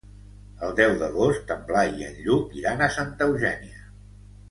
El 0.67 0.73
deu 0.79 0.93
d'agost 1.01 1.53
en 1.57 1.61
Blai 1.69 1.93
i 2.01 2.07
en 2.09 2.19
Lluc 2.25 2.59
iran 2.65 2.85
a 2.85 2.91
Santa 2.99 3.33
Eugènia. 3.33 3.89